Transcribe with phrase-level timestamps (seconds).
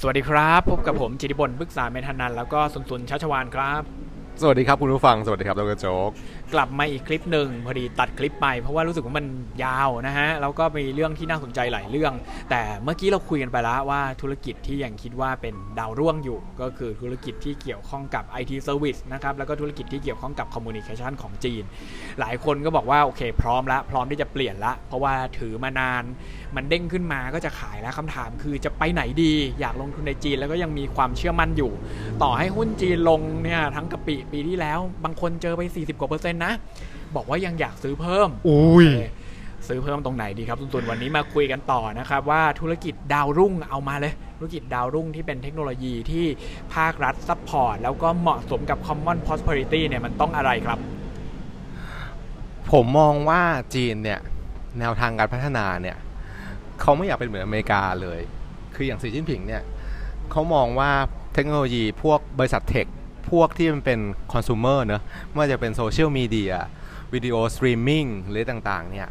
[0.00, 3.82] สวัสดีครับ พบกับผมจิติบลบึกษาเมธานันแล้วก็สุนสุนชัชวานครับ
[4.42, 6.10] สวัสดีครับคุณผู้ฟัง สวัสดีครับดรโจ๊ก
[6.54, 9.26] กลับมาอีกคลิปหนึ่งพอดีตัดคลิปไปเพราะว่ารู้สึกว่ามัน
[9.64, 12.12] ยาวนะฮะแล้วก็มีเรื่องที่น่าสนใจหลายเรื่อง
[12.50, 21.62] แต่เมื่อกี้เราคุยกันไปแล้วว่าธุรกิจที่ยังคิดว่าเป็นดาวร่วงอยู่ ก็คือธุรกิจที่เกี่ยวข้องกับ IT Service นะครับแล้วก็ธุรกิจที่เกี่ยวข้องกับ Communication ของจีน
[22.20, 26.04] หลายคนก็บอกว่าโอเค พร้อมแล้วพร้อมที่จะเปลี่ยนละ เพราะว่าถือมานาน
[26.56, 31.72] มันเด้งขึ้นมาก็จะขายแล้วคำถามคือจะไปไหนดีอยากลงทุนในจีนแล้วก็ยังมีความเชื่อมั่นอยู่
[32.22, 36.52] ต่อให้หุ้นจีนลงเนี่ยทั้งกะปิปีที่แล้ว บางคนเจอไป 40กว่าเปอร์เซ็นนะ
[37.16, 39.10] บอกว่ายังอยากซื้อเพิ่ม อุ้ยเออ
[39.68, 46.26] ซื้อเพิ่มตรงไหนดีครับซุนๆวันนี้มาคุยกันต่อนะครับ ว่าธุรกิจดาวรุ่งเอามาเลย ธุรกิจดาวรุ่งที่เป็นเทคโนโลยีที่
[46.74, 50.78] ภาครัฐ support แล้วก็เหมาะสมกับ Common Prosperity เนี่ยมันต้องอะไรครับ
[52.70, 53.42] ผมมองว่า
[53.74, 54.20] จีนเนี่ย
[54.78, 55.96] แนวทางการพัฒนาเนี่ย
[56.80, 58.20] เขาไม่อยากเป็นเหมือนอเมริกาเลย
[58.74, 59.62] คืออย่างสีจิ้นผิงเนี่ย
[60.30, 60.90] เขามองว่า
[61.34, 62.86] เทคโนโลยีพวกบริษัท tech
[63.30, 63.98] พวกที่มันเป็น
[64.32, 66.54] คอน sumer เนอะไม่ว่าจะเป็นโซเชียลมีเดีย
[67.14, 69.08] วิดีโอสตรีมมิ่งหรือต่างๆเนี่ย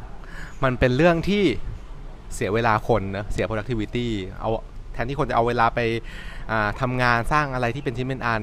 [0.63, 1.43] มันเป็นเรื่องที่
[2.33, 4.07] เสียเวลาคนนะเสีย productivity
[4.39, 4.49] เอา
[4.93, 5.79] แทนที่คนจะเอาเวลาไป
[6.51, 8.41] อ่าทำงานสร้างอะไรที่เป็นชิ้นเป็นอัน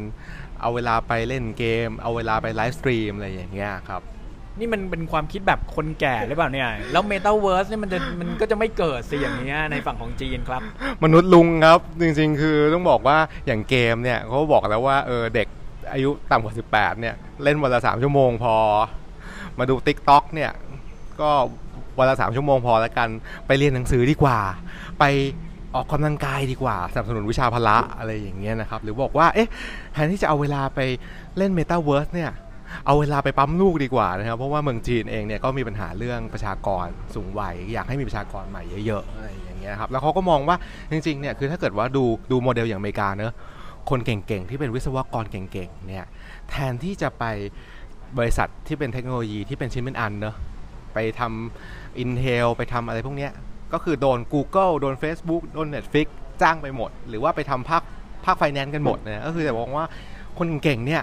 [0.61, 4.03] เอาเวลาไปเล่นเกม เอาเวลาไป live stream อะไรอย่างเงี้ยครับ
[4.59, 10.63] นี่มันเป็นความคิดแบบคนแก่หรือเปล่าเนี่ย แล้ว Metaverse เนี่ยมันจะมันก็จะไม่เกิดสิอย่างเงี้ยในฝั่งของจีนครับ
[11.05, 15.49] มนุษย์ลุงครับ จริงๆ คือต้องบอกว่าอย่างเกมเนี่ยเขาบอกแล้วว่าเออเด็ก
[15.93, 18.55] อายุต่ำกว่า 18 เนี่ย เล่นวันละ 3 ชั่วโมงพอ
[19.59, 20.51] มาดู Tik t o อกเนี่ย
[21.21, 21.31] ก็
[21.99, 23.09] วันละ 3 ชั่วโมงพอแล้วกัน
[23.47, 24.39] ไปเรียนหนังสือดีกว่า
[24.99, 25.05] ไป
[25.75, 29.49] ออกกำลังกายดีกว่า สนับสนุนวิชาพละอะไรอย่างเงี้ยนะครับ หรือบอกว่า เอ๊ะ
[29.93, 30.81] แทนที่จะเอาเวลาไป
[31.37, 32.31] เล่น Metaverse เนี่ย
[32.87, 40.57] เอาเวลาไปปั๊มลูกดีกว่านะครับ เพราะว่าเมืองจีนเองเนี่ยก็มีปัญหาเรื่องประชากรสูงวัย อยากให้มีประชากรใหม่เยอะๆอะไรอย่างเงี้ยครับ แล้วเขาก็มองว่า
[40.91, 43.33] จริงๆ เนี่ย คือถ้าเกิดว่าดูดูโมเดลอย่างอเมริกาเนอะ
[43.91, 46.07] คนเก่งๆ ที่เป็นวิศวกรเก่งๆเนี่ย
[46.51, 47.25] แทนที่จะไป
[48.19, 50.37] บริษัทที่เป็นเทคโนโลยีที่เป็นชิ้นเป็นอันเนอะ
[50.95, 53.33] ไปทำ Intel ไปทำอะไรพวกเนี้ย
[53.73, 56.07] ก็คือโดน Google โดน Facebook โดน Netflix
[56.43, 57.83] จ้างไปหมด หรือว่าไปทำภาค
[58.25, 59.87] ภาคไฟแนนซ์กันหมดนะก็คือแต่บอกว่า
[60.39, 61.03] คนเก่งเนี่ย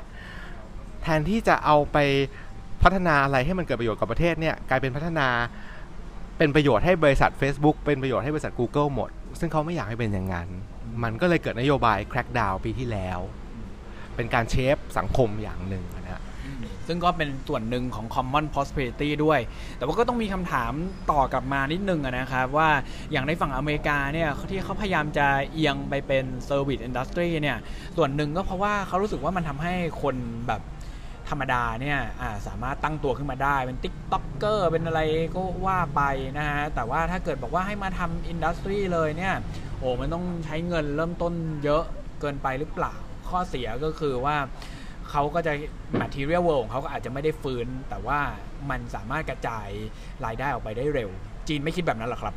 [1.02, 1.98] แทนที่จะเอาไป
[2.84, 5.28] พัฒนาอะไรให้มันเกิดประโยชน์กับประเทศเนี่ยกลายเป็นพัฒนา
[6.38, 9.10] เป็นประโยชน์ให้บริษัท Facebook เป็นประโยชน์ให้บริษัท Google หมด
[9.40, 10.48] ซึ่งเขาไม่อยากให้เป็นอย่างนั้น
[11.04, 13.20] มันก็เลยเกิดนโยบาย crackdown ปีที่แล้ว
[14.16, 16.22] เป็นการเชฟสังคมอย่างหนึ่งนะฮะ
[16.88, 19.40] ซึ่งก็เป็นส่วนหนึ่งของ common prosperity ด้วย
[19.78, 20.72] แต่ว่าก็ต้องมีคำถาม
[21.12, 22.70] ต่อกลับมานิดนึงนะครับ ว่า
[23.12, 27.58] อย่างในฝั่งอเมริกาเนี่ยที่เขาพยายามจะเอียงไปเป็น service industry เนี่ย
[27.98, 30.16] ส่วนหนึ่งก็เพราะว่าเขารู้สึกว่ามันทำให้คน
[30.48, 30.62] แบบ
[31.30, 35.02] ธรรมดาเนี่ยาสามารถตั้งตัวขึ้นมาได้ เป็น TikToker เป็นอะไร
[35.36, 36.02] ก็ว่าไป
[36.38, 39.34] นะฮะแต่ว่าถ้าเกิดบอกว่าให้มาทำอินดัสทรีเลยเนี่ย
[39.80, 41.84] โอ้มันต้องใช้เงินเริ่มต้นเยอะ
[42.22, 42.94] เกินไปหรือเปล่า
[43.30, 44.38] ข้อเสียก็คือว่า
[45.10, 45.54] เขาก็จะ
[46.02, 48.20] material world ของเขาก็อาจจะไม่ได้ฟื้น แต่ว่า
[48.70, 49.68] มันสามารถกระจาย
[50.26, 51.10] รายได้ออกไปได้เร็ว
[51.48, 52.36] จีนไม่คิดแบบนั้นหรอครับ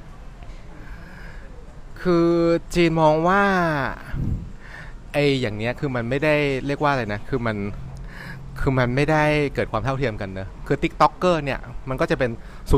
[2.02, 2.30] คือ
[2.74, 3.42] จีนมองว่า
[5.12, 6.34] ไออย่างเนี้ยคือมันไม่ได้
[6.66, 7.56] เรียกว่าอะไรนะ คือมัน
[8.60, 9.22] คือมันไม่ได้
[9.54, 12.30] เกิดความเท่าเทียมกันเนอะคือ TikToker เนี่ย มันก็จะเป็น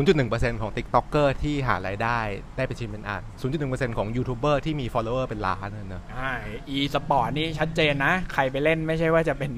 [0.06, 2.18] 0.1%ของ TikToker ที่หารายได้
[2.56, 3.22] ได้เป็นชิ้นเป็นอัน
[3.60, 6.30] 0.1%ของยูทูบเบอร์ที่มี follower เป็นล้านนะเนอะอ่า
[6.76, 9.50] e สปอร์ตนี่ชัดเจนนะ ใครไปเล่นไม่ใช่ว่าจะเป็น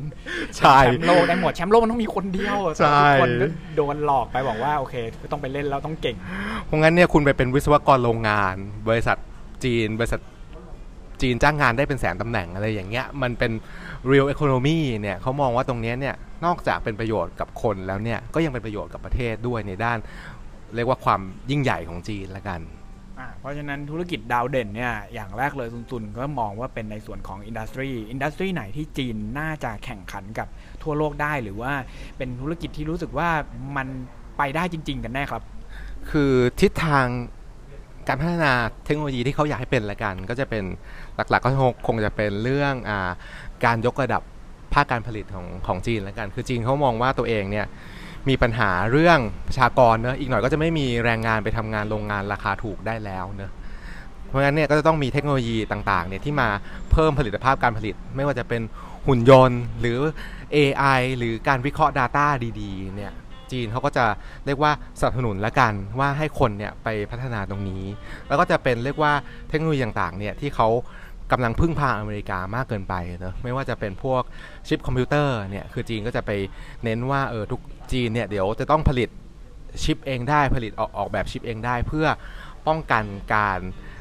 [0.57, 3.47] ใช่แชมป์โลกได้หมด แชมป์โลกมันต้องมีคนเดียวใช่ทุกคนก็
[3.77, 4.95] โดนหลอกไปบอกว่า โอเค
[5.33, 6.17] ต้องไปเล่นแล้วต้องเก่ง
[6.67, 8.57] เพราะงั้นเนี่ยคุณไปเป็นวิศวกรโรงงาน
[8.89, 9.17] บริษัท
[9.65, 10.21] จีน บริษัท
[11.23, 13.53] จีนจ้างงานได้เป็นแสนตำแหน่งอะไรอย่างเงี้ยมันเป็น
[14.11, 19.99] real economy เนี่ยเขามองว่าตรงเนี้ยเนี่ยนอกจากเป็นประโยชน์กับคนแล้วเนี่ยก็ยังเป็นประโยชน์กับประเทศด้วยในด้าน
[20.75, 22.61] เรียกว่าความยิ่งใหญ่ของจีนละกัน
[23.19, 30.49] อ่าเพราะฉะนั้นธุรกิจดาวเด่นเนี่ยอย่างแรกเลยซุนๆก็มองว่าเป็นในส่วนของ industry industry ไหนที่จีนน่าจะแข่งขันกับ
[30.83, 31.73] ทั่วโลกได้หรือว่า
[32.19, 33.29] เป็นธุรกิจที่รู้สึกว่า
[33.77, 33.89] มัน
[34.39, 35.43] ไปได้จริง ๆ กันแน่ครับ
[36.11, 37.07] คือทิศทาง
[38.09, 38.53] การพัฒนา
[38.85, 40.65] เทคโนโลยีที่เขาอยากให้เป็นละกัน ก็จะเป็น
[41.17, 41.51] หลักๆก็
[41.87, 43.11] คงจะเป็นเรื่องอา
[43.65, 44.23] การยกระดับ
[44.75, 47.67] ภาคการผลิตของของจีนและกัน คือจีนเขามองว่าตัวเองเนี่ย
[48.29, 49.19] มีปัญหาเรื่อง
[49.49, 53.53] ประชากรเนอะอีกหน่อยก็จะไม่มีแรงงานไปทำงานโรงงานราคาถูกได้แล้วเนอะ
[54.29, 56.49] เพราะฉะนั้นเนี่ยก็จะต้องมีเทคโนโลยีต่างๆเนี่ยที่มา
[56.93, 58.63] เพิ่มผลิตภาพการผลิต ไม่ว่าจะเป็น
[59.07, 59.99] หุ่นยนต์ หรือ
[60.57, 62.27] AI หรือการวิเคราะห์ Data
[62.61, 63.13] ดีๆเนี่ย
[63.53, 64.05] จีนเขาก็จะ
[64.47, 67.85] เรียกว่าสนับสนุนละกันว่าให้คนเนี่ยไปพัฒนาตรงนี้
[68.29, 69.13] แล้วก็จะเป็นเรียกว่า
[69.49, 70.69] เทคโนโลยีต่างๆเนี่ยที่เขา
[71.33, 74.23] กำลังพึ่งพาอเมริกามากเกินไปเนอะไม่ว่าจะเป็นพวก
[74.69, 76.31] ชิปคอมพิวเตอร์เนี่ยคือจีนก็จะไป
[76.85, 77.61] เน้นว่าเออทุก
[77.93, 79.09] จีนเนี่ยเดี๋ยวจะต้องผลิต
[79.85, 82.07] ชิปเองได้ผลิตออกออกแบบชิปเองได้ เพื่อ
[82.67, 83.59] ป้องกันการ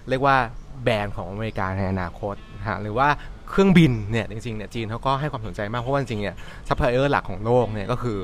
[0.10, 0.38] เรียกว่า
[0.83, 3.07] แบรนด์ของอเมริกาในอนาคตนะฮะหรือว่า
[3.50, 6.36] เครื่องบินเนี่ยจริงๆเนี่ยจีนเขาก็ให้ความสนใจมากเพราะว่าจริงๆเนี่ย
[6.68, 8.18] ซัพพลายเออร์หลักของโลกเนี่ยก็คือ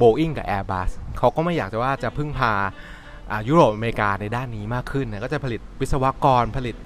[0.00, 2.52] Boeing กับ Airbus เขาก็ไม่อยากจะว่าจะพึ่งพา
[3.48, 6.76] ยุโรปอเมริกาในด้านนี้มากขึ้นนะก็จะผลิตวิศวกรผลิต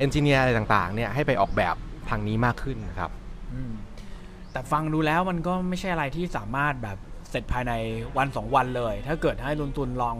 [0.00, 1.74] เอนจิเนียร์อะไรต่างๆเนี่ยให้ไปออกแบบ
[2.10, 3.10] ทางนี้มากขึ้นนะครับ
[4.52, 6.98] แต่ฟังดูแล้วมันก็ไม่ใช่อะไรที่สามารถแบบ
[7.30, 7.72] เสร็จภายใน
[8.16, 10.16] วันสองวันเลย ถ้าเกิดให้ลุนตุนลอง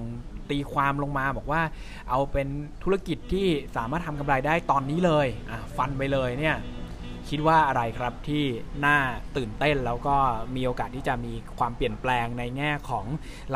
[0.50, 1.62] ตีความลงมาบอกว่า
[2.10, 2.48] เอาเป็น
[2.82, 3.46] ธุรกิจที่
[3.76, 5.26] สามารถทำกำไรได้ตอนนี้เลย
[5.76, 6.56] ฟันไปเลยเนี่ย
[7.28, 8.44] คิดว่าอะไรครับที่
[8.86, 8.96] น่า
[9.36, 10.16] ตื่นเต้นแล้วก็
[10.56, 13.06] มีโอกาสที่จะมีความเปลี่ยนแปลงในแง่ของ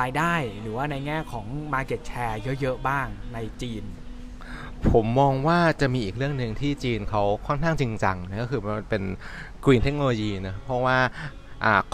[0.01, 3.85] รายได้ หรือว่าในแง่ของ Market Share เยอะ ๆ บ้างในจีน
[4.93, 9.03] ผมมองว่าจะมีอีกเรื่องหนึ่งที่จีนเขาค่อนข้างจริงจังนะก็คือมันเป็น
[9.65, 10.99] Green Technology นะเพราะว่า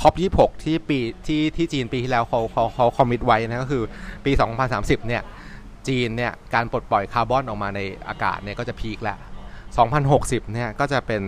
[0.01, 3.83] COP26ที่ปีที่ที่จีนปีที่แล้วเขาเขาเขา commit ไว้นะก็คือ
[4.25, 4.33] ปี
[4.71, 5.23] 2030 เนี่ย
[5.89, 9.19] จีนเนี่ย การปลดปล่อยคาร์บอนออกมาในอากาศเนี่ย ก็จะ peak แล้ว
[9.85, 11.23] 2060 เนี่ย ก็จะเป็น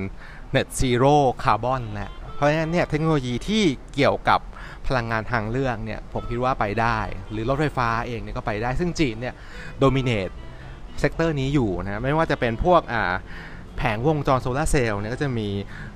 [0.55, 3.63] Net Zero คาร์บอนแล้วเพราะฉะนั้นเนี่ย เทคโนโลยีที่
[3.95, 4.41] เกี่ยวกับ
[4.87, 6.99] พลังงานทางเลือกเนี่ย ผมคิดว่าไปได้
[7.31, 9.35] หรือรถไฟฟ้าเองเนี่ยก็ไปได้ ซึ่งจีนเนี่ย
[9.79, 10.31] dominate
[11.01, 13.15] sector นี้อยู่นะไม่ว่าจะเป็นพวกอ่า
[13.79, 15.49] แผงวงจรโซลาร์เซลล์เนี่ยก็จะมี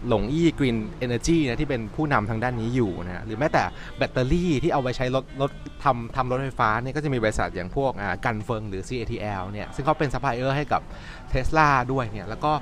[0.08, 3.62] LONGi Green Energy นะที่เป็นผู้นำทางด้านนี้อยู่นะหรือแม้แต่
[3.96, 5.50] แบตเตอรี่ที่เอาไปใช้รถรถ
[5.84, 7.92] ทำทำรถไฟฟ้าเนี่ยก็จะมีบริษัทอย่างพวก
[8.24, 10.82] กันเฟิงหรือ CATL เนี่ยซึ่งเขาเป็นซัพพลายเออร์ให้กับ
[11.30, 12.52] เทสลาด้วยเนี่ยแล้วก็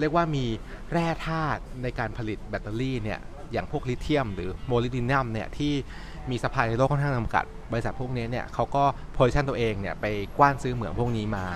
[0.00, 0.44] เรียกว่ามี
[0.92, 3.20] แร่ธาตุในการผลิตแบตเตอรี่เนี่ย
[3.52, 5.72] อย่างพวกลิเธียม หรือโมลิบดินัมเนี่ยที่
[6.30, 8.82] มี supply ในโลกค่อนข้างจำกัด บริษัทพวกนี้เนี่ยเขาก็
[9.12, 10.06] position ตัวเองเนี่ยไป
[10.38, 11.46] กว้านซื้อเหมืองพวกนี้มา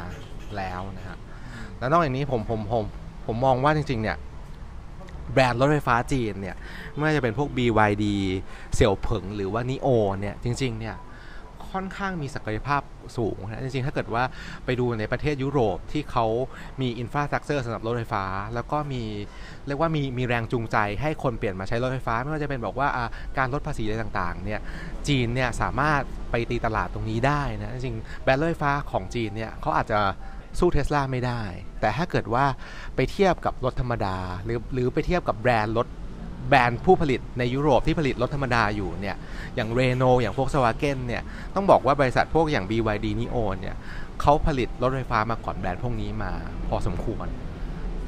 [0.57, 1.17] แล้วนะฮะ
[1.79, 2.85] แล้วนอกจากนี้ผมผมผม
[3.27, 4.17] ผมมองว่าจริงๆเนี่ย
[5.33, 6.57] แบรนด์รถไฟฟ้าจีนเนี่ย
[6.93, 8.05] ไม่ว่าจะเป็นพวก BYD
[8.75, 9.89] เสี่ยวเผิงหรือว่า NIO
[10.21, 10.97] เนี่ยจริงๆเนี่ย
[11.77, 12.83] ค่อนข้างมีศักยภาพ
[13.17, 14.25] สูงนะจริงๆ ถ้าเกิดว่า
[14.65, 16.27] ไปดูในประเทศยุโรปที่เขา
[16.81, 18.25] มีอินฟราสตรักเจอร์สำหรับรถไฟฟ้า
[18.55, 19.03] แล้วก็มี
[19.67, 22.89] เรียกว่ามีมีแรงจูงใจให้คนเปลี่ยนมาใช้รถไฟฟ้า ไม่ว่าจะเป็นบอกว่า
[23.39, 24.61] การลดภาษีอะไรต่างๆเนี่ย
[25.09, 26.01] จีนเนี่ยสามารถ
[26.31, 30.01] ไปตีตลาดตรงนี้ได้นะจริงๆแบรนด์รถไฟฟ้าของจีนเนี่ยเขาอาจจะ
[30.59, 31.43] สู้เทสลาไม่ได้
[31.81, 32.45] แต่ถ้าเกิดว่า
[32.97, 35.87] ไปเทียบกับรถธรรมดา หรือหรือไปเทียบกับแบรนด์รถ
[36.49, 39.17] แบรนด์ผู้ผลิตในยุโรปที่ผลิตรถธรรมดาอยู่เนี่ย
[39.57, 41.23] อย่างเรโนอย่างพวกสวาเกนเนี่ย
[41.55, 43.77] ต้องบอกว่าบริษัทพวกอย่าง BYD NIO เนี่ย
[44.21, 46.33] เขาผลิตรถไฟฟ้ามาก่อนแบรนด์พวกนี้มา
[46.69, 47.27] พอสมควร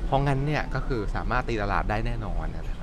[0.06, 2.77] เพราะงั้นเนี่ยก็คือสามารถตีตลาดได้แน่นอนนะครับ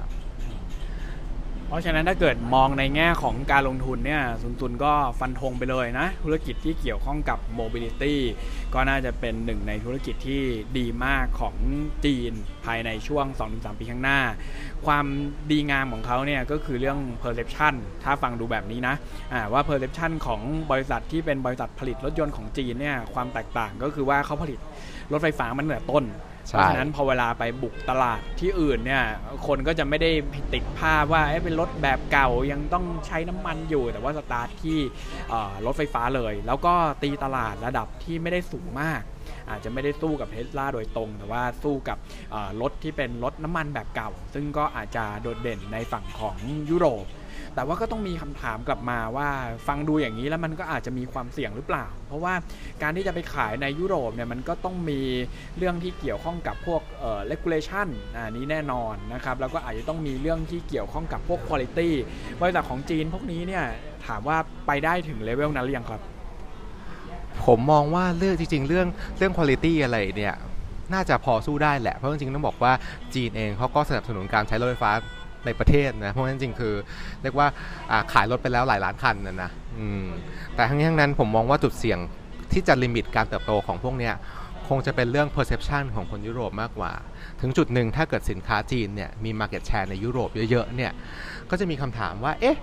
[1.67, 8.19] เพราะฉะนั้นถ้าเกิดมองในแง่ของการลงทุนเนี่ยสุนทุนก็ฟันธงไปเลยนะ ธุรกิจที่เกี่ยวข้องกับ mobility
[8.73, 10.41] ก็น่าจะเป็นหนึ่งในธุรกิจที่
[10.77, 11.55] ดีมากของ
[12.05, 12.33] จีน
[12.65, 14.19] ภายในช่วง 2-3 ปีข้างหน้า
[14.85, 15.05] ความ
[15.51, 17.73] ดีงามของเขาเนี่ยก็คือเรื่อง perception
[18.03, 20.41] ถ้าฟังดูแบบนี้นะะว่า perception ของ
[20.71, 24.59] บริษัทที่เป็นบริษัทผลิตรถยนต์ของจีนเนี่ยความแตกต่างก็คือว่าเขาผลิต
[25.11, 26.05] รถไฟฟ้ามันเหนือต้น
[26.47, 29.03] เพราะฉะนั้นพอเวลาไปบุกตลาดที่อื่นเนี่ย
[29.47, 30.11] คนก็จะไม่ได้
[30.53, 34.79] ติดภาพว่าเป็นรถแบบเก่ายังต้องใช้น้ำมันอยู่ แต่ว่าสตาร์ทที่
[35.65, 39.01] รถไฟฟ้าเลย แล้วก็ตีตลาดระดับที่ไม่ได้สูงมาก
[39.49, 41.97] อาจจะไม่ได้สู้กับเทสลาโดยตรง แต่ว่าสู้กับ
[42.61, 46.35] รถที่เป็นรถน้ำมันแบบเก่า ซึ่งก็อาจจะโดดเด่นในฝั่งของ
[46.69, 47.05] ยุโรป
[47.55, 49.29] แต่ว่าก็ต้องมีคำถามกลับมาว่า
[49.67, 52.33] ฟังดูอย่างนี้แล้วมันก็อาจจะมีความเสี่ยงหรือเปล่า เพราะว่า
[52.81, 55.01] การที่จะไปขายในยุโรปเนี่ยมันก็ต้องมี
[55.57, 61.89] เรื่องที่เกี่ยวข้องกับพวกเอ่อ regulation อันนี้แน่นอนนะครับแล้วก็อาจจะต้องมีเรื่องที่เกี่ยวข้องกับพวก quality
[62.41, 63.63] บริษัทของจีนพวกนี้เนี่ย
[64.07, 64.37] ถามว่า
[64.67, 66.01] ไปได้ถึงเลเวลนั้นหรือยังครับ
[67.45, 68.87] ผมมองว่าเรื่องจริง ๆ เรื่อง
[69.17, 70.35] เรื่อง quality อะไรเนี่ย
[70.93, 72.73] น่าจะพอสู้ได้แหละ เพราะจริงๆต้องบอกว่า
[73.13, 74.91] จีนเองเขาก็สนับสนุนการใช้รถไฟฟ้า
[75.45, 76.73] ในประเทศนะ เพราะฉะนั้นจริงคือ
[77.21, 77.47] เรียกว่า
[78.13, 79.51] ขายรถไปแล้วหลายล้านคันนะนะ
[80.55, 81.99] แต่ทั้งนี้ทั้งนั้นผมมองว่าจุดเสี่ยง
[82.53, 84.13] ที่จะลิมิตการเติบโตของพวกเนี้ย
[84.67, 86.91] คงจะเป็นเรื่อง perception ของคนยุโรปมากกว่า
[87.41, 90.91] ถึงจุดหนึ่งถ้าเกิดสินค้าจีนเนี่ยมี market share ในยุโรปเยอะๆเนี่ย
[91.49, 92.57] ก็จะมีคำถามว่าเอ๊ะ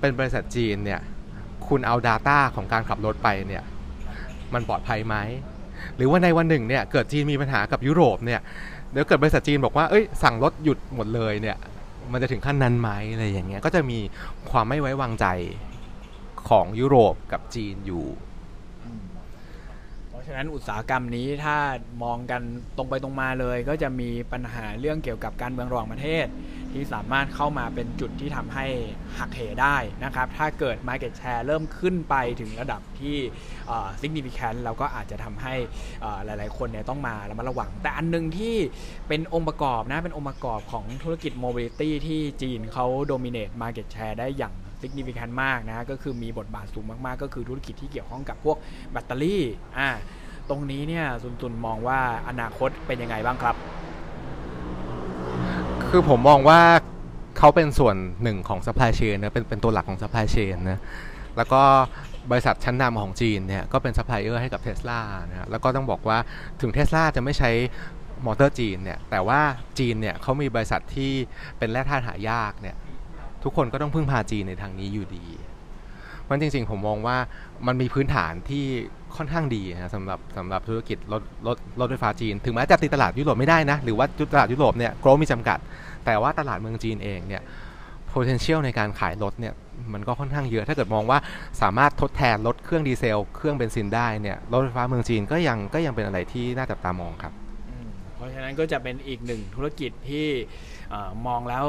[0.00, 1.00] เป็นบริษัทจีนเนี่ย
[1.68, 3.62] คุณเอา Data ของการขับรถไปเนี่ย
[4.54, 5.16] มันปลอดภัยไหม
[5.96, 8.40] หรือว่าในวันหนึ่งเนี่ยเกิดจีนมีปัญหากับยุโรปเนี่ย
[8.92, 11.56] เดี๋ยวเกิดบริษัทจีนบอกว่าเอ้ยสั่งรถหยุดหมดเลยเนี่ย
[12.12, 13.98] มันจะถึงขั้นนั้นไหมอะไรอย่างเงี้ยก็จะมี
[14.50, 15.26] ความไม่ไว้วางใจ
[16.48, 18.06] ของยุโรปกับจีนอยู่
[20.08, 21.56] เพราะฉะนั้นอุตสาหกรรมนี้ถ้า
[22.02, 22.42] มองกัน
[22.76, 26.26] ตรงไปตรงมาเลย ก็จะมีปัญหาเรื่องเกี่ยวกับการเมืองระหว่างประเทศ
[26.74, 28.66] ที่สามารถเข้ามาเป็นจุดที่ทำให้
[29.18, 33.16] หักเหได้นะครับ ถ้าเกิด Market Share เริ่มขึ้นไปถึงระดับที่
[34.02, 35.54] significant แล้วก็อาจจะทำให้
[36.24, 38.56] หลาย ๆ คนเนี่ยต้องมาระมัดระวัง แต่อันนึงที่
[39.08, 48.56] เป็นองค์ประกอบนะ เป็นองค์ประกอบของธุรกิจ mobility ที่จีนเขา dominate market share ได้อย่าง significant มากนะ ก็คือมีบทบาทสูงมาก ๆ ก็คือธุรกิจที่เกี่ยวข้องกับพวก
[48.92, 49.42] แบตเตอรี่
[49.78, 49.88] อ่า
[50.48, 53.56] ตรงนี้เนี่ยซุนตุนมองว่าอนาคตเป็นยังไงบ้างครับ
[55.94, 56.60] คือผมมองว่า
[57.38, 60.78] เขาเป็นส่วนหนึ่งของ supply chain นะเป็นเป็นตัวหลักของ supply chain นะ
[61.36, 61.62] แล้วก็
[62.30, 66.18] บริษัทชั้นนำของจีนเนี่ยก็เป็นซัพพลายเออร์ให้กับเท s l a นะฮะแล้วก็ต้องบอกว่า
[66.60, 67.50] ถึงเท s l a จะไม่ใช้
[68.26, 69.40] มอเตอร์จีนเนี่ยแต่ว่า
[69.78, 71.12] จีนเนี่ยเขามีบริษัทที่
[71.58, 72.76] เป็นแร่ธาตุหายากเนี่ย
[73.42, 75.26] ทุกคนก็ต้องพึ่งพาจีนในทางนี้อยู่ดี
[76.22, 77.16] เพราะจริงๆผมมองว่า
[77.66, 78.66] มันมีพื้นฐานที่
[79.16, 85.58] ค่อนข้างดีนะสำหรับสำหรับธุรกิจรถรถรถไฟฟ้าจีน ถึงแม้จะตีตลาดยุโรปไม่ได้นะ หรือว่าตลาดยุโรปเนี่ยโกลมีจำกัด
[86.04, 87.42] แต่ว่าตลาดเมืองจีนเองเนี่ย
[88.12, 89.54] potential ในการขายรถเนี่ย
[89.92, 91.18] มันก็ค่อนข้างเยอะ ถ้าเกิดมองว่า
[91.62, 97.32] สามารถทดแทนรถเครื่องดีเซล เครื่องเบนซินได้เนี่ยรถไฟฟ้าเมืองจีนก็ยังก็ยังเป็นอะไรที่น่าจับตามองครับ
[98.16, 100.26] เพราะฉะนั้นก็จะเป็นอีกหนึ่งธุรกิจที่
[101.26, 101.64] มองแล้ว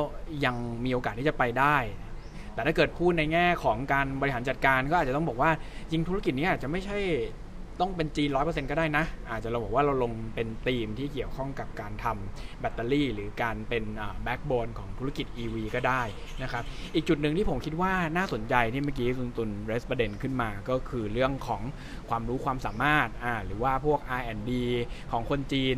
[0.45, 1.77] ยังมีโอกาสที่จะไปได้
[2.53, 5.51] แต่ถ้าเกิดพูดในแง่ของการบริหารจัดการก็อาจจะต้องบอกว่า
[5.91, 6.97] จริงธุรกิจนี้อาจจะไม่ใช่
[7.79, 13.83] ต้องเป็นจีนร้อยเปอร์เซ็นต์ก็ได้นะ อาจจะเราบอกว่าเราลงเป็นธีมที่เกี่ยวข้องกับการทำแบตเตอรี่ หรือการเป็น
[14.23, 16.01] backbone ของธุรกิจ EV ก็ได้
[16.43, 16.63] นะครับ
[16.95, 21.61] อีกจุดหนึ่งที่ผมคิดว่าน่าสนใจที่เมื่อกี้คุณตุน raise ประเด็นขึ้นมาก็คือเรื่องของ
[22.09, 24.51] ความรู้ความสามารถอ่าหรือว่าพวก R&D
[25.11, 25.75] ของคนจีน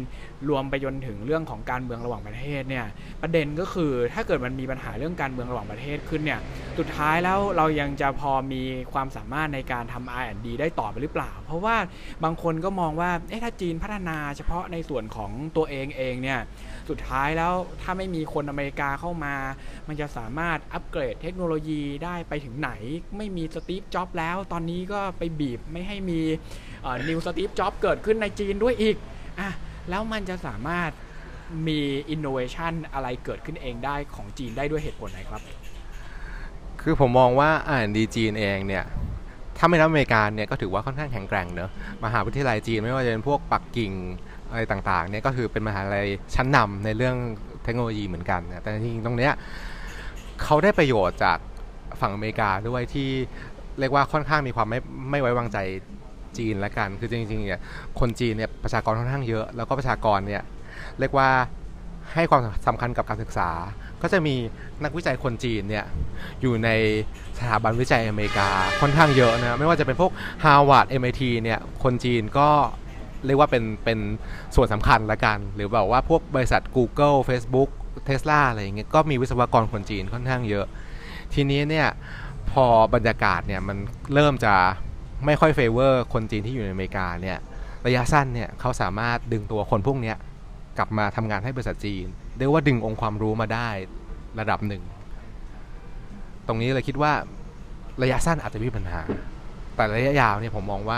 [0.49, 2.85] รวมไปจนถึงเรื่องของการเมืองระหว่างประเทศเนี่ย
[3.21, 6.39] ประเด็นก็คือถ้าเกิดมันมีปัญหาเรื่องการเมืองระหว่างประเทศขึ้นเนี่ย
[6.79, 8.61] สุดท้ายแล้วเรายังจะพอมี
[8.93, 11.75] ความสามารถในการทำ R&D ได้ต่อไปหรือเปล่า เพราะว่า
[12.23, 16.39] บางคนก็มองว่าเอ๊ะถ้าจีนพัฒนาเฉพาะในส่วนของตัวเองเองเนี่ย
[16.89, 19.35] สุดท้ายแล้วถ้าไม่มีคนอเมริกาเข้ามา
[19.87, 22.71] มันจะสามารถอัปเกรดเทคโนโลยีได้ไปถึงไหน
[23.17, 26.19] ไม่มี Steve Jobs แล้ว ตอนนี้ก็ไปบีบไม่ให้มี
[27.07, 28.95] new Steve Jobs เกิดขึ้นในจีนด้วยอีก
[29.39, 29.49] อะ
[29.89, 30.91] แล้วมันจะสามารถ
[31.67, 35.41] มีอินโนเวชันอะไรเกิดขึ้นเองได้ของจีนได้ด้วยเหตุผลไหนครับ
[36.81, 38.85] คือผมมองว่าอ่านดีจีนเองเนี่ย
[39.57, 41.69] ถ้าไม่นับอเมริกาเนี่ยก็ถือว่าค่อนข้างแข็งแกร่งเนอะ
[42.05, 43.91] มหาวิทยาลัยจีนไม่ว่าจะเป็นพวกปักกิ่ง
[44.51, 47.15] อะไรต่างๆเนี่ยก็คือเป็นมหาลัยชั้นนำในเรื่อง
[47.63, 49.33] เทคโนโลยีเหมือนกันนะแต่จริงๆตรงเนี้ย
[50.43, 51.37] เขาได้ประโยชน์จาก
[52.01, 53.09] ฝั่งอเมริกาด้วยที่
[53.79, 54.79] เรียกว่าค่อนข้างมีความไม่
[55.11, 55.57] ไม่ไว้วางใจ
[56.37, 57.61] จีนละกัน คือจริงๆเนี่ย
[57.99, 60.43] คนจีนเนี่ยประชากรค่อนข้างเยอะ แล้วก็ประชากรเนี่ย
[60.99, 61.29] เรียกว่า
[62.13, 63.49] ให้ความสำคัญกับการศึกษา
[64.01, 64.35] ก็จะมี
[64.83, 65.85] นักวิจัยคนจีนเนี่ย
[66.41, 66.69] อยู่ใน
[67.37, 68.49] สถาบันวิจัยอเมริกา
[68.81, 70.11] ค่อนข้างเยอะนะไม่ว่าจะเป็นพวก
[70.43, 72.49] Harvard MIT เนี่ยคนจีนก็
[73.25, 73.99] เรียกว่าเป็นเป็น
[74.55, 77.69] ส่วนสำคัญละกัน หรือแบบว่าพวกบริษัท Google Facebook
[78.07, 80.65] Tesla อะไรอย่างเงี้ยก็มีวิศวกรคนจีนค่อนข้างเยอะ
[81.33, 81.87] ทีนี้เนี่ย
[82.51, 83.77] พอบรรยากาศเนี่ยมัน
[84.13, 84.53] เริ่มจะ
[85.25, 87.37] ไม่ค่อยเฟเวอร์คนจีนที่อยู่ในอเมริกาเนี่ย
[87.85, 90.13] ระยะสั้นเนี่ยเขาสามารถดึงตัวคนพวกนี้
[90.77, 92.05] กลับมาทำงานให้บริษัทจีน
[92.37, 93.69] เรียกว่าดึงองค์ความรู้มาได้
[94.39, 94.83] ระดับหนึ่ง
[96.47, 97.11] ตรงนี้เลยคิดว่า
[98.03, 99.01] ระยะสั้นอาจจะมีปัญหา
[99.75, 100.97] แต่ระยะยาวเนี่ยผมมองว่า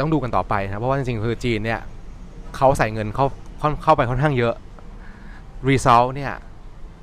[0.00, 1.80] ต้องดูกันต่อไปนะเพราะว่าจริงๆคือจีนเนี่ย
[2.56, 3.26] เขาใส่เงินเข้า
[3.82, 4.54] เข้าไปค่อนข้างเยอะ
[5.68, 6.32] result เนี่ย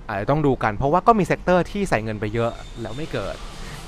[0.07, 2.51] อาจจะต้องดูกัน เพราะว่าก็มี sector ที่ใส่เงินไปเยอะ
[2.81, 3.35] แล้วไม่เกิด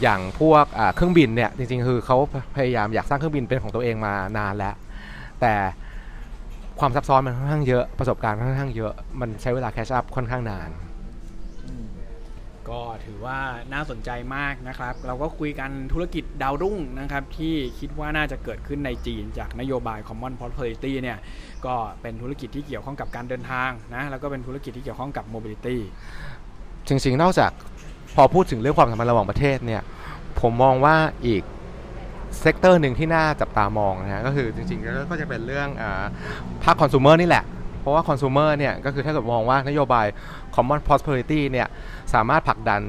[0.02, 0.66] อย่างพวก
[0.96, 2.18] เครื่องบินเนี่ยจริงๆคือเขา
[2.56, 4.76] พยายามอยากสร้างเครื่องบินเป็นของตัวเองมานานแล้ว
[5.42, 5.54] แต่
[6.82, 10.70] ความซับซ้อนมันค่อนข้างเยอะประสบการณ์ค่อนข้างเยอะ มันใช้เวลาแคชอัพค่อนข้างนาน
[12.70, 13.40] ก็ถือว่า
[13.74, 21.18] น่าสนใจมากนะครับ เราก็คุยกันธุรกิจดาวรุ่งนะครับ ที่คิดว่าน่าจะเกิดขึ้นในจีนจากนโยบาย Common Prosperity เนี่ย
[21.66, 25.78] ก็เป็นธุรกิจที่เกี่ยวข้องกับการเดินทางนะแล้วก็เป็นธุรกิจที่เกี่ยวข้องกับ Mobility
[26.88, 27.52] จริงๆนอกจาก
[28.16, 29.82] พอพูดถึงเรื่องความสัมพันธ์ระหว่างประเทศเนี่ย
[30.42, 30.96] ผมมองว่า
[31.28, 31.44] อีก
[32.40, 35.70] sector หนึ่งที่น่าจับตามองนะฮะก็คือจริงๆก็จะเป็นเรื่อง
[36.64, 37.46] ภาคคอน sumer นี่แหละ
[37.80, 40.06] เพราะว่าคอน sumer เนี่ยก็คือถ้าเกิดมองว่านโยบาย
[40.56, 41.68] common prosperity เนี่ย
[42.14, 42.82] สามารถผลักดัน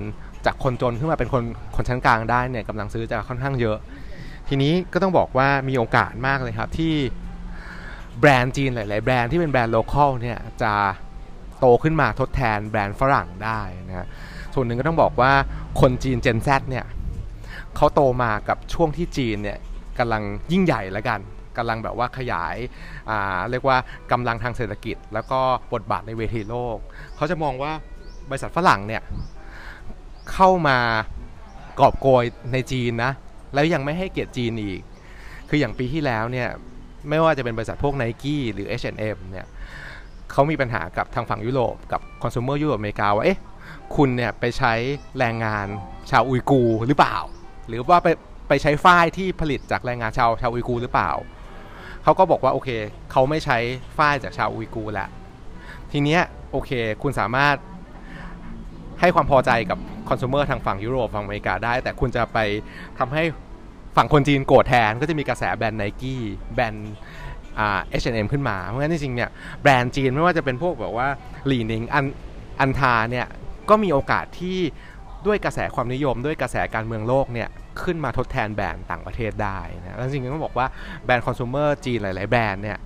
[0.46, 1.42] จากคนจนขึ้นมาเป็นคน
[1.76, 3.76] คนชั้นกลางได้เนี่ยกำลังซื้อจะค่อนข้างเยอะ
[4.48, 6.94] ทีนี้ก็ต้องบอกว่ามีโอกาสมากเลยครับที่
[8.20, 10.72] แบรนด์จีนหลาย ๆ แบรนด์ที่เป็นแบรนด์ local เนี่ยจะ
[11.58, 14.06] โตขึ้นมาทดแทนแบรนด์ฝรั่งได้นะ
[14.54, 15.32] ส่วนหนึ่งก็ต้องบอกว่า
[15.80, 16.84] คนจีน Gen Z เนี่ย
[17.76, 19.58] เขาโตมากับช่วงที่จีนเนี่ย
[19.98, 21.20] กำลังยิ่งใหญ่แล้วกัน
[21.56, 22.56] กำลังแบบว่าขยาย
[23.50, 23.76] เรียกว่า
[24.12, 25.40] กำลังทางเศรษฐกิจ แล้วก็
[25.72, 26.78] บทบาทในเวทีโลก
[27.16, 27.72] เขาจะมองว่า
[28.28, 29.02] บริษัทฝรั่งเนี่ย
[30.32, 30.78] เข้ามา
[31.80, 33.12] กอบโกยในจีนนะ
[33.54, 34.80] แล้วยังไม่ให้เกียรติจีนอีก
[35.48, 36.48] คืออย่างปีที่แล้วเนี่ย
[37.08, 39.46] ไม่ว่าจะเป็นบริษัทพวก n i กี้หรือ H&M เนี่ย
[40.32, 43.40] เขามีปัญหากับทางฝั่งยุโรปกับคอน sumer ยุโรปอเมริกาว่าเอ๊ะ
[43.96, 44.72] คุณเนี่ยไปใช้
[45.18, 45.66] แรงงาน
[46.10, 47.16] ชาวอุยกูหรือเปล่า
[47.68, 48.08] หรือว่าไป
[48.48, 51.10] ไปใช้ฝ้ายที่ผลิตจากแรงงานชาวชาวอุยกูหรือเปล่า
[52.04, 52.70] เขาก็บอกว่าโอเค
[53.12, 53.58] เขาไม่ใช้
[53.98, 55.08] ฝ้ายจากชาวอุยกูแล้ว
[55.92, 56.70] ทีเนี้ยโอเค
[57.02, 57.56] คุณสามารถ
[59.00, 59.78] ให้ความพอใจกับ
[60.08, 62.38] คอน sumer ทางฝั่งยุโรปฝั่งอเมริกาได้ แต่คุณจะไป
[62.98, 63.22] ทำให้
[63.96, 66.22] ฝั่งคนจีนโกรธแทนก็จะมีกระแสแบนด์ไนกี้
[66.54, 66.94] แบน
[67.58, 69.30] อ่า H&M ขึ้นมา เพราะงั้นจริงๆเนี่ย
[69.62, 71.08] แบรนด์จีนไม่ว่าจะเป็นพวกแบบว่า
[71.46, 72.04] หลี่หนิงอัน
[72.60, 73.26] อันทาเนี่ย
[73.68, 74.58] ก็มีโอกาสที่
[75.26, 77.48] ด้วยกระแสความนิยมด้วยกระแสการเมืองโลกเนี่ย
[77.82, 80.66] ขึ้นมาทดแทนแบรนด์ต่างประเทศได้นะแล้วจริงๆต้องบอกว่า
[81.04, 82.78] แบรนด์ consumer จีนหลาย ๆ แบรนด์เนี่ย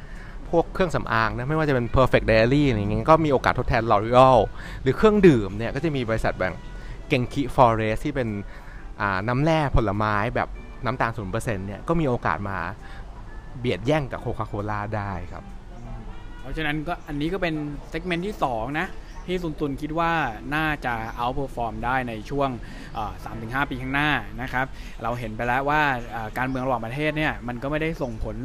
[0.50, 4.38] พวกเครื่องสำอางนะไม่ว่าจะเป็น Perfect Diary อะไรอย่างเงี้ยก็มีโอกาสทดแทน L'Oreal
[4.82, 6.52] หรือเครื่องดื่มเนี่ยก็จะมีบริษัทแบบ
[7.08, 8.28] Genki Forest ที่เป็น
[9.28, 10.48] น้ำแร่ผลไม้แบบ
[10.86, 12.58] น้ำตาลศูนย์เปอร์เซ็นต์เนี่ยก็มีโอกาสมา
[13.58, 15.44] เบียดแย่งกับโคคาโคล่าได้ครับ
[16.40, 17.54] เพราะฉะนั้นก็อันนี้ก็เป็น
[17.90, 18.86] segment ที่ 2 นะ
[19.26, 20.12] ที่ซุนตุนคิดว่า
[20.54, 22.50] น่าจะเอาเ e อร์ฟอร์มได้ในช่วง
[23.24, 24.10] สามถึงห้าปีข้างหน้า
[24.42, 24.66] นะครับ
[25.02, 25.82] เราเห็นไปแล้วว่า
[26.38, 28.36] การเมืองระหว่างประเทศเนี่ยมันก็ไม่ได้ส่งผล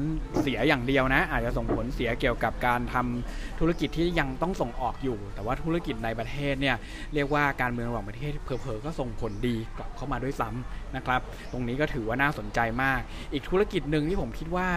[0.42, 6.76] เสียอย่างเดียวนะ อาจจะส่งผลเสียเกี่ยวกับการทำธุรกิจที่ยังต้องส่งออกอยู่ แต่ว่าธุรกิจในประเทศเนี่ย
[7.14, 11.22] เรียกว่าการเมืองระหว่างประเทศเผลอๆก็ส่งผลดีกลับเข้ามาด้วยซ้ำนะครับ
[11.52, 13.00] ตรงนี้ก็ถือว่าน่าสนใจมาก
[13.34, 14.68] อีกธุรกิจหนึ่งที่ผมคิดว่า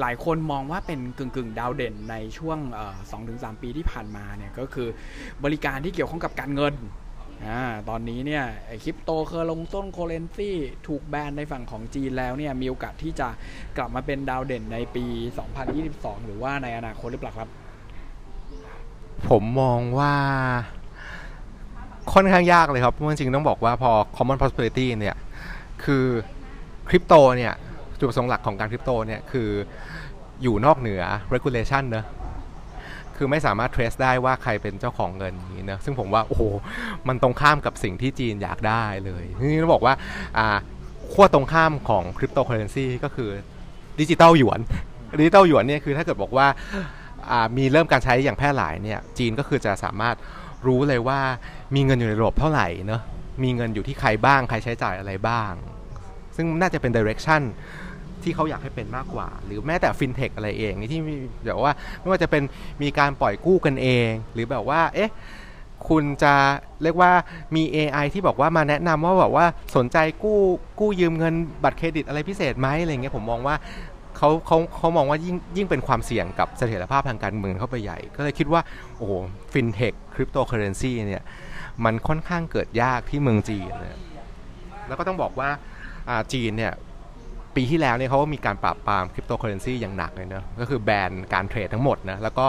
[0.00, 2.58] หลายคนมองว่าเป็นกึ่งๆ ดาวเด่นในช่วง
[3.10, 4.88] สองถึงสามปีที่ผ่านมาเนี่ยก็คือ
[5.44, 6.74] บริการที่เกี่ยวข้องกับการเงิน
[7.46, 8.44] อ่าตอนนี้เนี่ย
[8.84, 10.56] คริปโตเคอร์ลงต้นโคเรนซี่
[10.86, 13.28] ถูกแบนในฝั่งของจีนแล้วเนี่ยมีโอกาสที่จะ
[13.76, 15.04] กลับมาเป็นดาวเด่นในปี
[15.66, 17.48] 2022 หรือว่าในอนาคตหรือเปล่าครับ
[19.28, 20.14] ผมมองว่า
[22.12, 25.16] ค่อนข้างยากเลยครับเพราะจริงต้องบอกว่าพอ common prosperity เนี่ย
[25.84, 26.04] คือ
[26.88, 27.52] คริปโตเนี่ย
[27.98, 29.48] จุดประสงค์หลักของการคริปโตเนี่ยคือ
[30.42, 31.02] อยู่นอกเหนือ
[31.34, 32.04] regulation เนอะ
[33.16, 36.42] คือไม่สามารถ trace ได้ว่าใครเป็นเจ้าของเงินนี้นะซึ่งผมว่าโอ้โห
[37.08, 39.94] มันตรงข้ามกับสิ่งที่จีนอยากได้เลยนี่ต้องบอกว่า
[40.38, 40.48] อ่า
[41.12, 43.30] ขั้วตรงข้ามของคริปโตเคอเรนซีก็คือ
[44.00, 44.60] ดิจิตอลหยวน
[45.20, 46.46] ดิจิตอลหยวนเนี่ยคือถ้าเกิดบอกว่า
[47.56, 50.16] มีเริ่มการใช้อย่างแพร่หลายเนี่ยจีนก็คือจะสามารถ
[50.66, 51.20] รู้เลยว่า
[51.74, 53.02] มีเงินอยู่ในระบบเท่าไหร่เนอะ
[53.42, 55.52] มีเงินอยู่ที่ใครบ้างใครใช้จ่ายอะไรบ้าง
[56.36, 57.42] ซึ่งน่าจะเป็นดิเรกชัน
[58.24, 61.00] ที่เขาอยากให้เป็นมากกว่า หรือแม้แต่ฟินเทคอะไรเองที่
[61.46, 62.42] แบบว่าไม่ว่าจะเป็น
[62.82, 65.12] มีการปล่อยกู้กันเอง หรือแบบว่าเอ๊ะ
[65.88, 66.34] คุณจะ
[66.82, 67.12] เรียกว่า
[67.56, 70.38] มี AI ที่บอกว่ามาแนะนำว่าแบบว่าสนใจกู้
[70.80, 73.54] กู้ยืมเงินบัตรเครดิตอะไรพิเศษไหมอะไรเงี้ยผมมองว่า
[74.16, 78.60] เขาเขาเขามองว่ายิ่งยิ่งเป็นความเสี่ยงกับเสถียรภาพทางการเมืองเข้าไปใหญ่ ก็เลยคิดว่า
[78.96, 79.06] โอ้
[79.52, 81.22] ฟินเทคคริปโตเคอเรนซีเนี่ย
[81.84, 83.98] มันค่อนข้างเกิดยากที่เมืองจีนนะ
[84.88, 85.50] แล้วก็ต้องบอกว่า
[86.32, 86.72] จีนเนี่ย
[87.56, 92.46] ปีที่แล้วเนี่ยเขาก็มีการปราบปรามคริปโตเคอเรนซีอย่างหนักเลยเนะก็คือแบนการเทรดทั้งหมดนะแล้วก็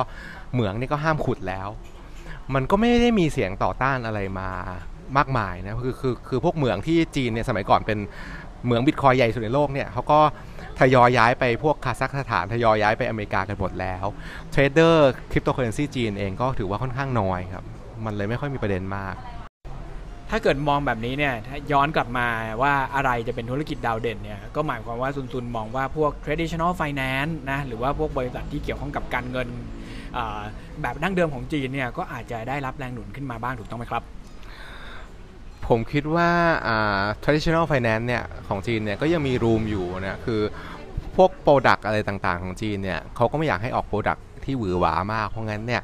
[0.54, 1.68] เหมืองนี่ก็ห้ามขุดแล้ว
[2.54, 4.50] มันก็ไม่ได้มีเสียงต่อต้านอะไรมา
[5.18, 8.00] มากมายนะคือคือคือพวกเหมืองที่จีนเนี่ยสมัยก่อนเป็น
[8.66, 10.20] เหมืองบิตคอยน์ใหญ่สุดในโลกเนี่ยเขาก็
[10.80, 14.06] ทยอยย้ายไปพวกคาซัคสถานทยอยย้ายไปอเมริกากันหมดแล้ว
[14.52, 17.66] เทรดเดอร์คริปโตเคอเรนซีจีนเองก็ถือว่าค่อนข้างน้อยครับ
[18.06, 19.16] มันเลยไม่ค่อยมีประเด็นมาก
[20.36, 21.34] ถ้าเกิดมองแบบนี้เนี่ย
[21.72, 22.28] ย้อนกลับมา
[22.62, 29.48] ว่าอะไรจะเป็นธุรกิจดาวเด่นเนี่ยก็หมายความว่าซุนซุนมองว่าพวก traditional finance นะหรือว่าพวกบริษัทที่เกี่ยวข้องกับการเงิน
[30.82, 34.04] แบบดั้งเดิมของจีนเนี่ยก็อาจจะได้รับแรงหนุนขึ้นมาบ้างถูกต้องไหมครับ
[35.68, 36.30] ผมคิดว่า
[37.24, 40.42] traditional finance เนี่ยของจีนเนี่ยก็ยังมี room อยู่นะคือ
[41.16, 45.82] พวก product อะไรต่างๆของจีนเนี่ยเขาก็ไม่อยากให้ออก product ที่หวือหวามาก เพราะงั้นเนี่ย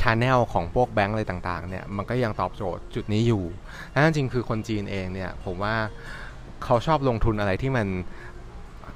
[0.00, 3.44] channel ของพวกแบงก์อะไรต่างๆเนี่ยมันก็ยังตอบโจทย์จุดนี้อยู่
[3.90, 5.74] แั่นจริงคือคนจีนเองเนี่ยผมว่า
[6.64, 7.88] เขาชอบลงทุนอะไรที่มัน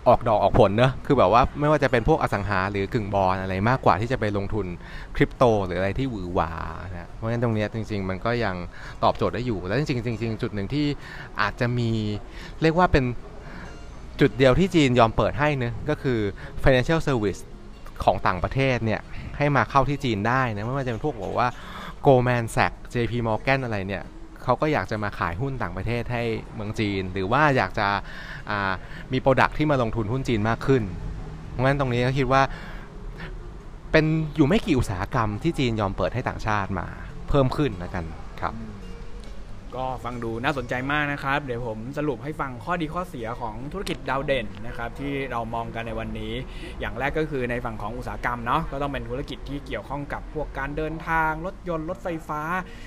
[0.08, 4.66] ออกดอกออกผลเนอะคือแบบว่าไม่ว่าจะเป็นพวกอสังหาหรือกึ่งบอลอะไรมากกว่าที่จะไปลงทุน
[5.16, 6.52] คริปโตหรืออะไรที่หวือหวา
[6.90, 8.56] นะเพราะฉะนั้นตรงนี้จริง ๆ มันก็ยัง
[9.04, 10.86] ตอบโจทย์ได้อยู่ แล้วจริงๆจริงๆจุดหนึ่งที่
[11.40, 11.90] อาจจะมี
[12.62, 13.04] เรียกว่าเป็น
[14.20, 16.18] จุดเดียวที่จีนยอมเปิดให้เนะก็คือ
[16.64, 17.40] financial service
[18.04, 19.00] ของต่างประเทศเนี่ย
[19.38, 21.48] ให้มาเข้าที่จีนได้นะไม่ว่าจะเป็นพวกบอกว่า
[22.06, 24.04] Goldman Sachs JP Morgan อะไรเนี่ย
[24.42, 26.22] เขาก็อยากจะมาขายหุ้นต่างประเทศให้
[26.54, 27.88] เมืองจีน หรือว่าอยากจะ
[29.12, 30.82] มีโปรดักที่มาลงทุนหุ้นจีนมากขึ้น
[31.50, 32.42] เพราะฉะนั้นตรงนี้ก็คิดว่า
[33.92, 34.04] เป็น
[34.36, 36.86] อยู่ไม่กี่อุตสาหกรรมที่จีนยอมเปิดให้ต่างชาติมา
[37.28, 38.04] เพิ่มขึ้นนะกัน
[38.40, 38.54] ครับ
[39.76, 46.32] ก็ฟังดูน่าสนใจมากนะครับ เดี๋ยวผมสรุปให้ฟังข้อดีข้อเสียของธุรกิจดาวเด่นนะครับที่เรามองกันในวันนี้
[46.80, 52.42] อย่างแรกก็คือในฝั่งของอุตสาหกรรมเนาะก็ต้องเป็นธุรกิจที่เกี่ยวข้องกับพวกการเดินทาง รถยนต์รถไฟฟ้า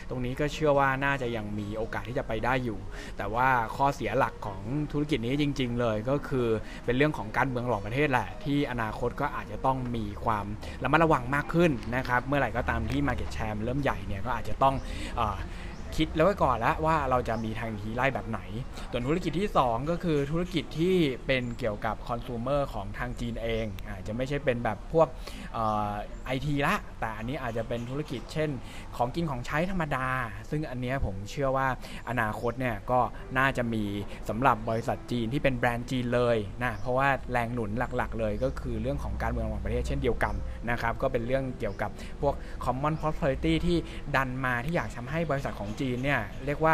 [0.10, 2.80] ตรงนี้ก็เชื่อว่าน่าจะยังมีโอกาสที่จะไปได้อยู่
[3.18, 6.48] แต่ว่าข้อเสียหลักของธุรกิจนี้จริง ๆ เลยก็คือ
[6.86, 10.46] เป็นเรื่องของการเมืองหลอกประเทศแหละ ที่อนาคตก็อาจจะต้องมีความ
[10.84, 14.76] ระมัดระวังมากขึ้นนะครับเมื่อไหร่ก็ตามที่ Market Share เริ่มใหญ่เนี่ยก็อาจจะต้อง
[15.96, 18.40] คิดแล้วไว้ก่อนแล้วว่าเราจะมีทางทีไล่แบบไหน
[18.92, 25.08] ส่วนธุรกิจที่ 2 ก็คือธุรกิจที่เป็นเกี่ยวกับคอน sumer ของทางจีนเองอาจจะไม่ใช่เป็นแบบพวก
[26.26, 28.50] ไอทีละ แต่อันนี้อาจจะเป็นธุรกิจเช่น
[28.98, 30.08] ของกินของใช้ธรรมดา
[30.50, 31.68] ซึ่งอันนี้ผมเชื่อว่า
[32.10, 33.00] อนาคตเนี่ยก็
[33.38, 33.84] น่าจะมี
[34.30, 40.36] สำหรับบริษัทจีนที่เป็นแบรนด์จีนเลยนะเพราะว่าแรงหนุนหลักๆ เลยก็คือเรื่องของการเมืองระหว่างประเทศเช่นเดียวกัน
[40.70, 42.34] นะครับก็เป็นเรื่องเกี่ยวกับพวก
[42.66, 43.78] common prosperity ที่
[44.16, 46.74] ดันมาที่อยากทำให้บริษัทของจีนเนี่ยเรียกว่า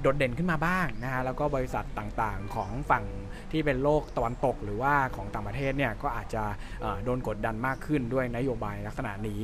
[0.00, 3.04] โดดเด่นขึ้นมาบ้างนะฮะแล้วก็บริษัทต่างๆของฝั่ง
[3.52, 6.44] ที่เป็นโลกตะวันตกหรือว่าของต่างประเทศเนี่ยก็อาจจะ
[7.04, 9.40] โดนกดดันมากขึ้นด้วยนโยบายลักษณะนี้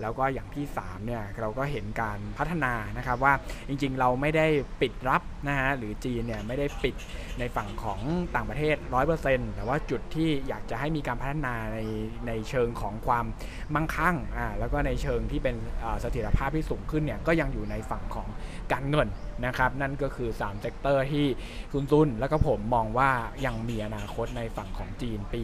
[0.00, 3.32] แล้วก็อย่างที่3เนี่ยเราก็เห็นการพัฒนานะครับว่า
[3.68, 4.46] จริงๆ เราไม่ได้
[4.80, 6.94] ปิดรับนะฮะหรือจีนเนี่ยไม่ได้ปิด
[7.38, 8.00] ในฝั่งของ
[8.34, 8.76] ต่างประเทศ
[9.16, 11.78] 100%แต่ว่าจุดที่อยากจะให้มีการพัฒนาใน
[12.26, 13.26] ในเชิงของความ
[13.74, 18.28] มั่งคั่งอ่าแล้วก็ในเชิงที่เป็นอ่าเสถียรภาพที่สูงขึ้นเนี่ยก็ยังอยู่ในฝั่งของ
[18.72, 19.08] การเงิน
[19.46, 21.26] นะครับ นั่นก็คือ 3 sector ที่
[21.72, 23.10] ซุนซุนแล้วก็ผมมองว่า
[23.44, 25.42] ยังมีอนาคตในฝั่งของจีนปี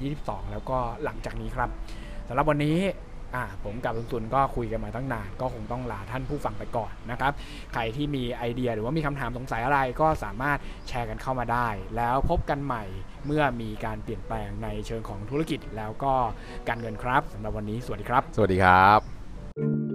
[0.00, 1.70] 2022 แล้วก็หลังจากนี้ครับ
[2.28, 2.78] สำหรับวันนี้
[3.64, 7.32] ผมกับลุงตุนก็คุยกันมาตั้งนาน ก็คงต้องลาท่านผู้ฟังไปก่อนนะครับ
[7.72, 12.84] ใครที่มีไอเดียหรือว่ามีคำถามสงสัยอะไรก็สามารถแชร์กันเข้ามาได้ แล้วพบกันใหม่
[13.26, 16.14] เมื่อมีการเปลี่ยนแปลงในเชิงของธุรกิจแล้วก็
[16.68, 19.91] การเงินครับสำหรับวันนี้สวัสดีครับ สวัสดีครับ